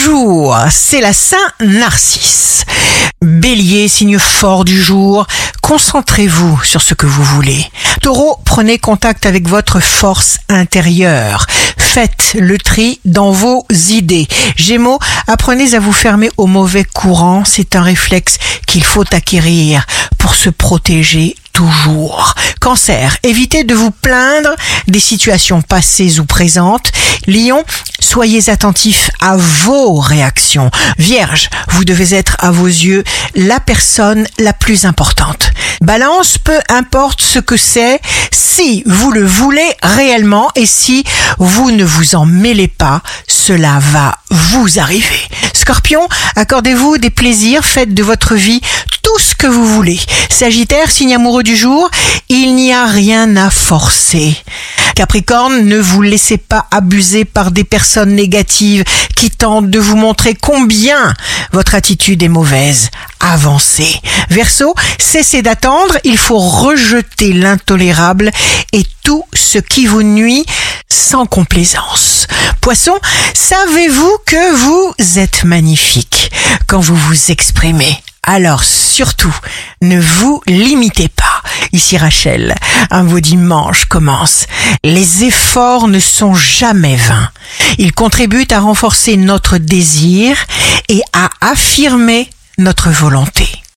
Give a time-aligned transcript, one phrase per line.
[0.00, 2.64] Bonjour, c'est la Saint Narcisse.
[3.20, 5.26] Bélier, signe fort du jour,
[5.60, 7.66] concentrez-vous sur ce que vous voulez.
[8.00, 11.46] Taureau, prenez contact avec votre force intérieure.
[11.76, 14.28] Faites le tri dans vos idées.
[14.54, 17.42] Gémeaux, apprenez à vous fermer au mauvais courant.
[17.44, 18.38] C'est un réflexe
[18.68, 19.84] qu'il faut acquérir
[20.16, 22.36] pour se protéger toujours.
[22.60, 24.54] Cancer, évitez de vous plaindre
[24.86, 26.92] des situations passées ou présentes.
[27.26, 27.64] Lion,
[28.00, 30.70] soyez attentif à vos réactions.
[30.98, 35.50] Vierge, vous devez être à vos yeux la personne la plus importante.
[35.80, 38.00] Balance, peu importe ce que c'est,
[38.32, 41.04] si vous le voulez réellement et si
[41.38, 45.28] vous ne vous en mêlez pas, cela va vous arriver.
[45.54, 48.60] Scorpion, accordez-vous des plaisirs, faites de votre vie
[49.02, 50.00] tout ce que vous voulez.
[50.30, 51.90] Sagittaire, signe amoureux du jour,
[52.28, 54.36] il n'y a rien à forcer.
[54.98, 58.82] Capricorne, ne vous laissez pas abuser par des personnes négatives
[59.14, 61.14] qui tentent de vous montrer combien
[61.52, 62.90] votre attitude est mauvaise.
[63.20, 64.00] Avancez.
[64.28, 68.32] Verseau, cessez d'attendre, il faut rejeter l'intolérable
[68.72, 70.44] et tout ce qui vous nuit
[70.88, 72.26] sans complaisance.
[72.60, 72.98] Poisson,
[73.34, 76.32] savez-vous que vous êtes magnifique
[76.66, 78.02] quand vous vous exprimez?
[78.24, 79.34] Alors surtout,
[79.80, 81.37] ne vous limitez pas.
[81.72, 82.54] Ici Rachel,
[82.90, 84.46] un beau dimanche commence.
[84.84, 87.30] Les efforts ne sont jamais vains.
[87.78, 90.36] Ils contribuent à renforcer notre désir
[90.88, 93.62] et à affirmer notre volonté.